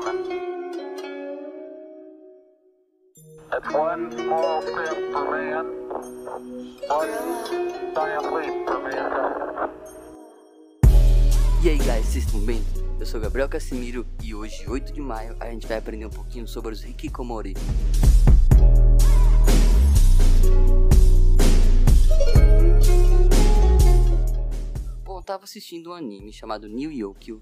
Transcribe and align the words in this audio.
Mankind. 0.00 0.42
E 11.62 11.68
aí, 11.68 11.78
guys, 11.78 12.06
vocês 12.06 12.24
estão 12.24 12.40
bem? 12.40 12.60
Eu 12.98 13.06
sou 13.06 13.20
Gabriel 13.20 13.48
Casimiro 13.48 14.04
e 14.20 14.34
hoje, 14.34 14.68
8 14.68 14.92
de 14.92 15.00
maio, 15.00 15.36
a 15.38 15.48
gente 15.50 15.64
vai 15.68 15.78
aprender 15.78 16.06
um 16.06 16.10
pouquinho 16.10 16.48
sobre 16.48 16.72
os 16.72 16.82
Hikikomori. 16.84 17.54
Bom, 25.04 25.18
eu 25.18 25.22
tava 25.22 25.44
assistindo 25.44 25.90
um 25.90 25.94
anime 25.94 26.32
chamado 26.32 26.68
New 26.68 26.90
Yokio, 26.90 27.40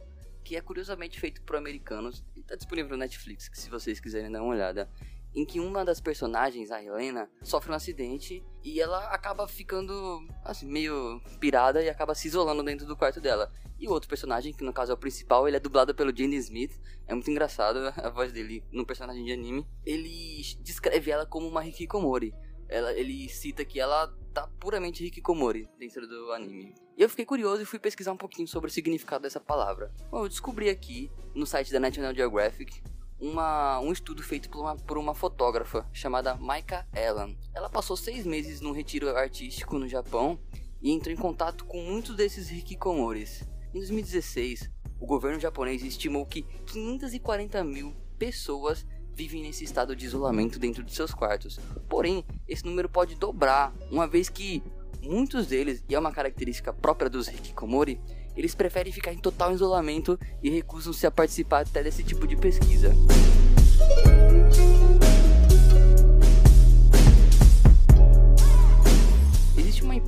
que 0.51 0.57
é 0.57 0.61
curiosamente 0.61 1.21
feito 1.21 1.41
por 1.43 1.55
americanos 1.55 2.25
e 2.35 2.43
tá 2.43 2.57
disponível 2.57 2.91
no 2.91 2.97
Netflix, 2.97 3.49
que 3.49 3.57
se 3.57 3.71
vocês 3.71 4.01
quiserem 4.01 4.33
dar 4.33 4.43
uma 4.43 4.53
olhada 4.53 4.91
em 5.33 5.47
que 5.47 5.61
uma 5.61 5.85
das 5.85 6.01
personagens, 6.01 6.73
a 6.73 6.83
Helena, 6.83 7.31
sofre 7.41 7.71
um 7.71 7.75
acidente 7.77 8.45
e 8.65 8.81
ela 8.81 9.15
acaba 9.15 9.47
ficando 9.47 10.27
assim, 10.45 10.67
meio 10.67 11.23
pirada 11.39 11.81
e 11.81 11.89
acaba 11.89 12.17
se 12.17 12.27
isolando 12.27 12.65
dentro 12.65 12.85
do 12.85 12.97
quarto 12.97 13.21
dela. 13.21 13.49
E 13.79 13.87
o 13.87 13.93
outro 13.93 14.09
personagem, 14.09 14.53
que 14.53 14.65
no 14.65 14.73
caso 14.73 14.91
é 14.91 14.95
o 14.97 14.99
principal, 14.99 15.47
ele 15.47 15.57
é 15.57 15.61
dublado 15.61 15.95
pelo 15.95 16.15
Jenny 16.15 16.35
Smith. 16.39 16.77
É 17.07 17.15
muito 17.15 17.31
engraçado 17.31 17.79
a 17.97 18.11
voz 18.11 18.33
dele 18.33 18.65
no 18.73 18.85
personagem 18.85 19.25
de 19.25 19.33
anime. 19.33 19.65
Ele 19.87 20.43
descreve 20.65 21.13
ela 21.13 21.25
como 21.25 21.47
uma 21.47 21.65
hikikomori. 21.65 22.35
Ela, 22.71 22.93
ele 22.93 23.29
cita 23.29 23.65
que 23.65 23.81
ela 23.81 24.07
tá 24.33 24.47
puramente 24.61 25.05
hikikomori 25.05 25.69
dentro 25.79 26.07
do 26.07 26.33
anime. 26.33 26.73
E 26.97 27.03
eu 27.03 27.09
fiquei 27.09 27.25
curioso 27.25 27.63
e 27.63 27.67
fui 27.67 27.79
pesquisar 27.79 28.13
um 28.13 28.17
pouquinho 28.17 28.47
sobre 28.47 28.71
o 28.71 28.73
significado 28.73 29.23
dessa 29.23 29.41
palavra. 29.41 29.93
Bom, 30.11 30.25
eu 30.25 30.29
descobri 30.29 30.69
aqui 30.69 31.11
no 31.35 31.45
site 31.47 31.73
da 31.73 31.81
National 31.81 32.15
Geographic 32.15 32.81
uma, 33.21 33.81
um 33.81 33.93
estudo 33.93 34.23
feito 34.23 34.49
por 34.49 34.61
uma, 34.61 34.77
por 34.77 34.97
uma 34.97 35.15
fotógrafa 35.15 35.87
chamada 35.93 36.35
Maika 36.37 36.87
Ellen. 36.95 37.39
Ela 37.55 37.69
passou 37.69 37.97
seis 37.97 38.25
meses 38.25 38.61
num 38.61 38.73
retiro 38.73 39.09
artístico 39.17 39.79
no 39.79 39.89
Japão 39.89 40.41
e 40.81 40.91
entrou 40.91 41.13
em 41.13 41.19
contato 41.19 41.65
com 41.65 41.83
muitos 41.83 42.17
desses 42.17 42.51
hikikomoris. 42.51 43.43
Em 43.75 43.79
2016, 43.79 44.71
o 44.99 45.07
governo 45.07 45.39
japonês 45.39 45.83
estimou 45.83 46.25
que 46.25 46.43
540 46.67 47.63
mil 47.65 47.95
pessoas 48.19 48.87
vivem 49.15 49.43
nesse 49.43 49.65
estado 49.65 49.95
de 49.95 50.07
isolamento 50.07 50.59
dentro 50.59 50.83
de 50.83 50.93
seus 50.95 51.13
quartos. 51.13 51.59
Porém, 51.89 52.25
esse 52.49 52.65
número 52.65 52.89
pode 52.89 53.15
dobrar, 53.15 53.73
uma 53.91 54.07
vez 54.07 54.29
que 54.29 54.63
muitos 55.03 55.47
deles, 55.47 55.83
e 55.89 55.95
é 55.95 55.99
uma 55.99 56.13
característica 56.13 56.73
própria 56.73 57.11
dos 57.11 57.29
hikikomori, 57.29 58.01
eles 58.37 58.55
preferem 58.55 58.93
ficar 58.93 59.13
em 59.13 59.19
total 59.19 59.53
isolamento 59.53 60.19
e 60.43 60.51
recusam-se 60.51 61.07
a 61.07 61.11
participar 61.11 61.61
até 61.61 61.83
desse 61.83 62.03
tipo 62.03 62.27
de 62.27 62.37
pesquisa. 62.37 62.95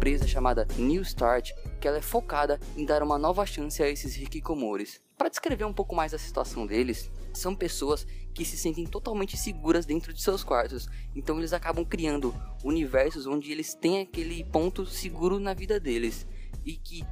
Empresa 0.02 0.26
chamada 0.26 0.66
New 0.76 1.00
Start 1.02 1.52
que 1.80 1.86
ela 1.86 1.98
é 1.98 2.02
focada 2.02 2.58
em 2.76 2.84
dar 2.84 3.04
uma 3.04 3.16
nova 3.16 3.46
chance 3.46 3.80
a 3.80 3.88
esses 3.88 4.16
hikikomoris. 4.16 5.00
Para 5.16 5.28
descrever 5.28 5.64
um 5.64 5.72
pouco 5.72 5.94
mais 5.94 6.12
a 6.12 6.18
situação 6.18 6.66
deles, 6.66 7.08
são 7.32 7.54
pessoas 7.54 8.04
que 8.34 8.44
se 8.44 8.58
sentem 8.58 8.84
totalmente 8.84 9.36
seguras 9.36 9.86
dentro 9.86 10.12
de 10.12 10.20
seus 10.20 10.42
quartos. 10.42 10.88
Então 11.14 11.38
eles 11.38 11.52
acabam 11.52 11.84
criando 11.84 12.34
universos 12.64 13.28
onde 13.28 13.52
eles 13.52 13.74
têm 13.74 14.00
aquele 14.00 14.42
ponto 14.42 14.84
seguro 14.84 15.38
na 15.38 15.54
vida 15.54 15.78
deles 15.78 16.26
e 16.64 16.72
que 16.72 17.04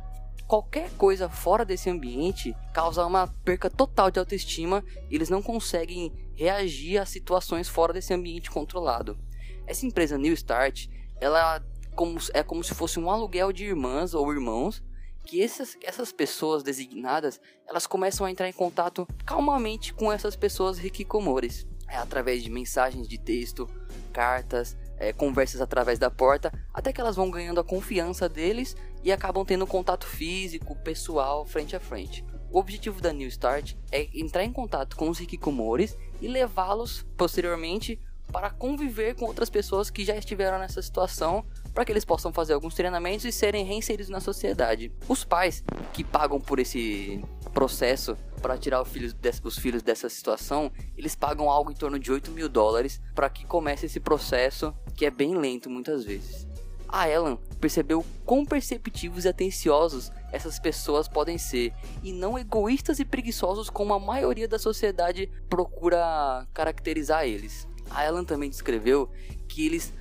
qualquer 0.48 0.90
coisa 0.96 1.28
fora 1.28 1.64
desse 1.64 1.88
ambiente 1.88 2.56
causa 2.74 3.06
uma 3.06 3.28
perca 3.44 3.70
total 3.70 4.10
de 4.10 4.18
autoestima 4.18 4.84
e 5.08 5.14
eles 5.14 5.30
não 5.30 5.40
conseguem 5.40 6.12
reagir 6.34 6.98
a 6.98 7.06
situações 7.06 7.68
fora 7.68 7.92
desse 7.92 8.12
ambiente 8.12 8.50
controlado. 8.50 9.16
Essa 9.64 9.86
empresa 9.86 10.18
New 10.18 10.32
Start, 10.32 10.88
ela 11.20 11.62
como, 12.00 12.18
é 12.32 12.42
como 12.42 12.64
se 12.64 12.74
fosse 12.74 12.98
um 12.98 13.10
aluguel 13.10 13.52
de 13.52 13.66
irmãs 13.66 14.14
ou 14.14 14.32
irmãos 14.32 14.82
que 15.26 15.42
essas, 15.42 15.76
essas 15.82 16.10
pessoas 16.10 16.62
designadas 16.62 17.38
elas 17.68 17.86
começam 17.86 18.24
a 18.26 18.30
entrar 18.30 18.48
em 18.48 18.54
contato 18.54 19.06
calmamente 19.26 19.92
com 19.92 20.10
essas 20.10 20.34
pessoas 20.34 20.82
hikikomores 20.82 21.66
é, 21.86 21.96
através 21.96 22.42
de 22.42 22.48
mensagens 22.48 23.06
de 23.06 23.18
texto, 23.18 23.68
cartas, 24.14 24.78
é, 24.96 25.12
conversas 25.12 25.60
através 25.60 25.98
da 25.98 26.10
porta, 26.10 26.50
até 26.72 26.90
que 26.90 27.02
elas 27.02 27.16
vão 27.16 27.30
ganhando 27.30 27.60
a 27.60 27.64
confiança 27.64 28.30
deles 28.30 28.74
e 29.04 29.12
acabam 29.12 29.44
tendo 29.44 29.66
contato 29.66 30.06
físico, 30.06 30.74
pessoal, 30.76 31.44
frente 31.44 31.76
a 31.76 31.80
frente. 31.80 32.24
O 32.50 32.58
objetivo 32.58 33.02
da 33.02 33.12
New 33.12 33.28
Start 33.28 33.74
é 33.92 34.08
entrar 34.14 34.42
em 34.42 34.52
contato 34.52 34.96
com 34.96 35.10
os 35.10 35.20
hikikomoris 35.20 35.98
e 36.18 36.28
levá-los 36.28 37.04
posteriormente 37.18 38.00
para 38.30 38.50
conviver 38.50 39.14
com 39.14 39.26
outras 39.26 39.50
pessoas 39.50 39.90
que 39.90 40.04
já 40.04 40.16
estiveram 40.16 40.58
nessa 40.58 40.80
situação, 40.80 41.44
para 41.74 41.84
que 41.84 41.92
eles 41.92 42.04
possam 42.04 42.32
fazer 42.32 42.52
alguns 42.52 42.74
treinamentos 42.74 43.24
e 43.24 43.32
serem 43.32 43.64
reinseridos 43.64 44.08
na 44.08 44.20
sociedade. 44.20 44.92
Os 45.08 45.24
pais 45.24 45.64
que 45.92 46.04
pagam 46.04 46.40
por 46.40 46.58
esse 46.58 47.22
processo 47.52 48.16
para 48.40 48.56
tirar 48.56 48.84
filho 48.84 49.12
os 49.44 49.58
filhos 49.58 49.82
dessa 49.82 50.08
situação, 50.08 50.72
eles 50.96 51.14
pagam 51.14 51.50
algo 51.50 51.70
em 51.70 51.74
torno 51.74 51.98
de 51.98 52.10
8 52.10 52.30
mil 52.30 52.48
dólares 52.48 53.00
para 53.14 53.28
que 53.28 53.44
comece 53.44 53.86
esse 53.86 54.00
processo 54.00 54.74
que 54.96 55.04
é 55.04 55.10
bem 55.10 55.36
lento 55.36 55.68
muitas 55.68 56.04
vezes. 56.04 56.46
A 56.92 57.08
Ellen 57.08 57.38
percebeu 57.60 58.04
quão 58.24 58.44
perceptivos 58.44 59.24
e 59.24 59.28
atenciosos 59.28 60.10
essas 60.32 60.58
pessoas 60.58 61.06
podem 61.06 61.38
ser 61.38 61.72
e 62.02 62.12
não 62.12 62.36
egoístas 62.36 62.98
e 62.98 63.04
preguiçosos 63.04 63.70
como 63.70 63.94
a 63.94 64.00
maioria 64.00 64.48
da 64.48 64.58
sociedade 64.58 65.30
procura 65.48 66.46
caracterizar 66.52 67.24
eles. 67.24 67.68
A 67.90 68.06
Ellen 68.06 68.24
também 68.24 68.48
descreveu 68.48 69.10
que 69.48 69.66
eles 69.66 69.92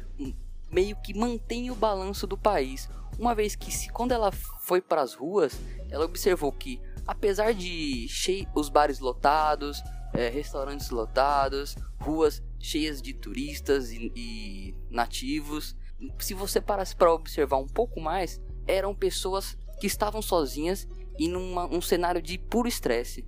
meio 0.72 0.96
que 0.98 1.18
mantêm 1.18 1.72
o 1.72 1.76
balanço 1.76 2.28
do 2.28 2.38
país, 2.38 2.88
uma 3.18 3.34
vez 3.34 3.56
que 3.56 3.72
se, 3.72 3.90
quando 3.90 4.12
ela 4.12 4.32
foi 4.32 4.82
para 4.82 5.02
as 5.02 5.14
ruas, 5.14 5.60
ela 5.90 6.06
observou 6.06 6.52
que 6.52 6.80
apesar 7.08 7.54
de 7.54 8.08
chei 8.08 8.48
os 8.56 8.70
bares 8.70 9.00
lotados, 9.00 9.82
é, 10.14 10.30
restaurantes 10.30 10.90
lotados, 10.90 11.76
ruas 12.00 12.42
cheias 12.60 13.02
de 13.02 13.14
turistas 13.14 13.92
e, 13.92 14.12
e 14.16 14.76
nativos, 14.90 15.76
se 16.20 16.34
você 16.34 16.62
parasse 16.62 16.96
para 16.96 17.14
observar 17.14 17.58
um 17.58 17.68
pouco 17.68 18.00
mais, 18.00 18.40
eram 18.68 18.96
pessoas 18.96 19.58
que 19.80 19.88
estavam 19.88 20.22
sozinhas 20.22 20.88
e 21.18 21.28
num 21.28 21.82
cenário 21.82 22.22
de 22.22 22.38
puro 22.38 22.68
estresse. 22.68 23.26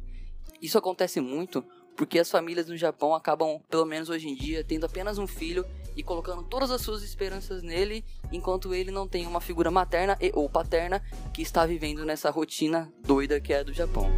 Isso 0.61 0.77
acontece 0.77 1.19
muito 1.19 1.65
porque 2.01 2.17
as 2.17 2.31
famílias 2.31 2.67
no 2.67 2.75
Japão 2.75 3.13
acabam, 3.13 3.61
pelo 3.69 3.85
menos 3.85 4.09
hoje 4.09 4.27
em 4.27 4.33
dia, 4.33 4.63
tendo 4.63 4.87
apenas 4.87 5.19
um 5.19 5.27
filho 5.27 5.63
e 5.95 6.01
colocando 6.01 6.41
todas 6.41 6.71
as 6.71 6.81
suas 6.81 7.03
esperanças 7.03 7.61
nele, 7.61 8.03
enquanto 8.31 8.73
ele 8.73 8.89
não 8.89 9.07
tem 9.07 9.27
uma 9.27 9.39
figura 9.39 9.69
materna 9.69 10.17
e 10.19 10.31
ou 10.33 10.49
paterna 10.49 10.99
que 11.31 11.43
está 11.43 11.63
vivendo 11.63 12.03
nessa 12.03 12.31
rotina 12.31 12.91
doida 13.05 13.39
que 13.39 13.53
é 13.53 13.59
a 13.59 13.63
do 13.63 13.71
Japão. 13.71 14.09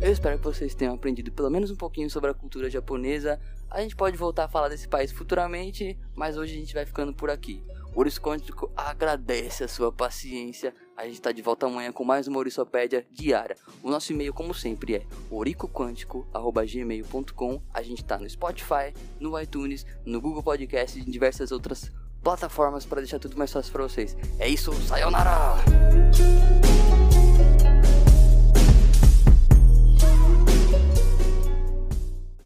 Eu 0.00 0.10
espero 0.10 0.38
que 0.38 0.44
vocês 0.44 0.74
tenham 0.74 0.94
aprendido 0.94 1.30
pelo 1.30 1.50
menos 1.50 1.70
um 1.70 1.76
pouquinho 1.76 2.08
sobre 2.08 2.30
a 2.30 2.34
cultura 2.34 2.70
japonesa. 2.70 3.38
A 3.70 3.82
gente 3.82 3.94
pode 3.94 4.16
voltar 4.16 4.44
a 4.44 4.48
falar 4.48 4.68
desse 4.70 4.88
país 4.88 5.12
futuramente, 5.12 5.98
mas 6.16 6.38
hoje 6.38 6.54
a 6.54 6.58
gente 6.60 6.72
vai 6.72 6.86
ficando 6.86 7.12
por 7.12 7.28
aqui. 7.28 7.62
Ouriço 7.94 8.20
Quântico 8.20 8.72
agradece 8.76 9.62
a 9.62 9.68
sua 9.68 9.92
paciência. 9.92 10.74
A 10.96 11.04
gente 11.04 11.14
está 11.14 11.30
de 11.30 11.40
volta 11.42 11.66
amanhã 11.66 11.92
com 11.92 12.02
mais 12.04 12.26
uma 12.26 12.38
Ourissopédia 12.38 13.06
diária. 13.10 13.56
O 13.82 13.90
nosso 13.90 14.12
e-mail, 14.12 14.34
como 14.34 14.52
sempre, 14.52 14.96
é 14.96 15.06
oricoquântico.gmail.com. 15.30 17.62
A 17.72 17.82
gente 17.82 18.02
está 18.02 18.18
no 18.18 18.28
Spotify, 18.28 18.92
no 19.20 19.40
iTunes, 19.40 19.86
no 20.04 20.20
Google 20.20 20.42
Podcast 20.42 20.98
e 20.98 21.02
em 21.02 21.10
diversas 21.10 21.52
outras 21.52 21.92
plataformas 22.22 22.84
para 22.84 23.00
deixar 23.00 23.20
tudo 23.20 23.36
mais 23.36 23.52
fácil 23.52 23.72
para 23.72 23.84
vocês. 23.84 24.16
É 24.38 24.48
isso, 24.48 24.72
sayonara! 24.72 25.54